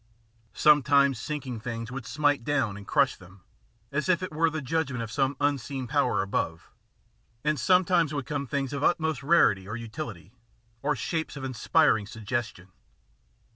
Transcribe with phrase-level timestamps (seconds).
[0.55, 3.43] Sometimes sinking things would smite down and crush them,
[3.91, 6.71] as if it were the judg ment of some unseen power above,
[7.43, 10.31] and sometimes would come things of the utmost rarity or utility,
[10.81, 12.71] or shapes of inspiring suggestion.